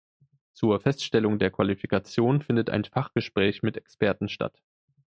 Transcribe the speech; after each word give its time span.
Zur 0.55 0.79
Feststellung 0.79 1.37
der 1.37 1.51
Qualifikation 1.51 2.41
findet 2.41 2.71
ein 2.71 2.83
Fachgespräch 2.85 3.61
mit 3.61 3.77
Experten 3.77 4.29
statt. 4.29 4.59